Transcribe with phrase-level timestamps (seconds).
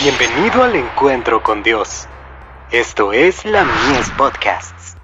[0.00, 2.06] Bienvenido al encuentro con Dios.
[2.70, 4.94] Esto es la Mies Podcasts.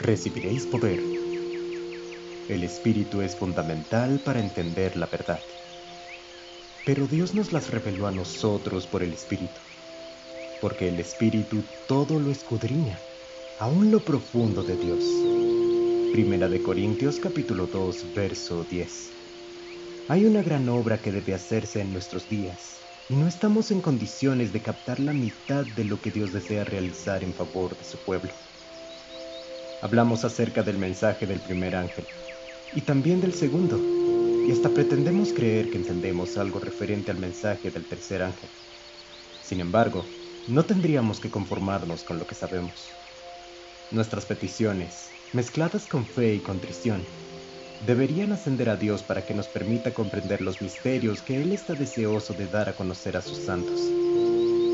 [0.00, 0.98] Recibiréis poder.
[2.48, 5.38] El Espíritu es fundamental para entender la verdad.
[6.84, 9.60] Pero Dios nos las reveló a nosotros por el Espíritu,
[10.60, 12.98] porque el Espíritu todo lo escudriña,
[13.60, 15.35] aún lo profundo de Dios.
[16.16, 19.10] Primera de Corintios capítulo 2 verso 10.
[20.08, 22.78] Hay una gran obra que debe hacerse en nuestros días
[23.10, 27.22] y no estamos en condiciones de captar la mitad de lo que Dios desea realizar
[27.22, 28.30] en favor de su pueblo.
[29.82, 32.06] Hablamos acerca del mensaje del primer ángel
[32.74, 33.78] y también del segundo,
[34.48, 38.48] y hasta pretendemos creer que entendemos algo referente al mensaje del tercer ángel.
[39.42, 40.02] Sin embargo,
[40.48, 42.88] no tendríamos que conformarnos con lo que sabemos.
[43.92, 47.02] Nuestras peticiones, mezcladas con fe y contrición,
[47.86, 52.32] deberían ascender a Dios para que nos permita comprender los misterios que Él está deseoso
[52.34, 53.80] de dar a conocer a sus santos.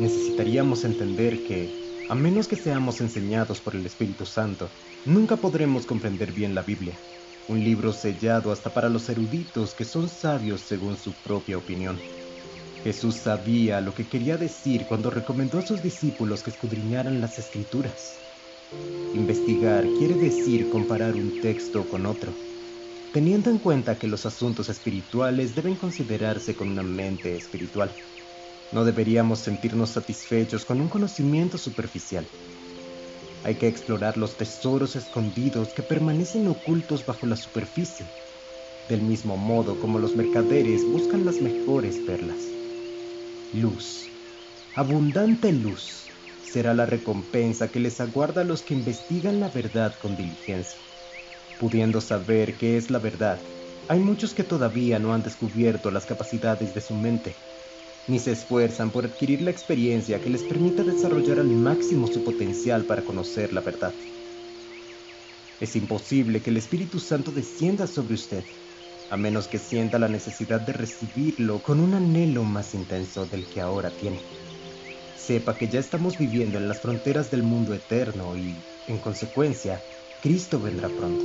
[0.00, 4.68] Necesitaríamos entender que, a menos que seamos enseñados por el Espíritu Santo,
[5.04, 6.98] nunca podremos comprender bien la Biblia,
[7.48, 11.98] un libro sellado hasta para los eruditos que son sabios según su propia opinión.
[12.84, 18.20] Jesús sabía lo que quería decir cuando recomendó a sus discípulos que escudriñaran las escrituras.
[19.14, 22.36] Investigar quiere decir comparar un texto con otro,
[23.12, 27.96] teniendo en cuenta que los asuntos espirituales deben considerarse con una mente espiritual.
[28.72, 32.28] No deberíamos sentirnos satisfechos con un conocimiento superficial.
[33.44, 38.10] Hay que explorar los tesoros escondidos que permanecen ocultos bajo la superficie,
[38.88, 42.44] del mismo modo como los mercaderes buscan las mejores perlas.
[43.52, 44.10] Luz,
[44.74, 46.15] abundante luz
[46.46, 50.78] será la recompensa que les aguarda a los que investigan la verdad con diligencia.
[51.58, 53.38] Pudiendo saber qué es la verdad,
[53.88, 57.36] hay muchos que todavía no han descubierto las capacidades de su mente,
[58.08, 62.84] ni se esfuerzan por adquirir la experiencia que les permita desarrollar al máximo su potencial
[62.84, 63.92] para conocer la verdad.
[65.60, 68.44] Es imposible que el Espíritu Santo descienda sobre usted,
[69.10, 73.60] a menos que sienta la necesidad de recibirlo con un anhelo más intenso del que
[73.60, 74.20] ahora tiene
[75.16, 78.54] sepa que ya estamos viviendo en las fronteras del mundo eterno y,
[78.86, 79.80] en consecuencia,
[80.22, 81.24] Cristo vendrá pronto.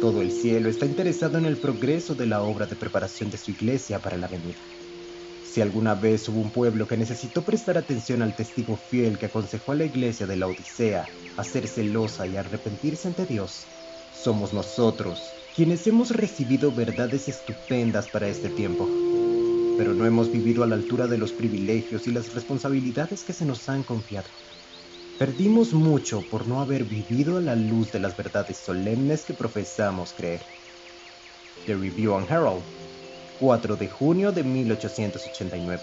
[0.00, 3.50] Todo el cielo está interesado en el progreso de la obra de preparación de su
[3.50, 4.58] iglesia para la venida.
[5.50, 9.72] Si alguna vez hubo un pueblo que necesitó prestar atención al testigo fiel que aconsejó
[9.72, 11.06] a la iglesia de la Odisea
[11.38, 13.64] a ser celosa y arrepentirse ante Dios,
[14.22, 15.22] somos nosotros,
[15.54, 18.86] quienes hemos recibido verdades estupendas para este tiempo
[19.76, 23.44] pero no hemos vivido a la altura de los privilegios y las responsabilidades que se
[23.44, 24.30] nos han confiado.
[25.18, 30.12] Perdimos mucho por no haber vivido a la luz de las verdades solemnes que profesamos
[30.12, 30.46] creer.
[31.66, 32.64] The Review on Herald,
[33.38, 35.82] 4 de junio de 1889.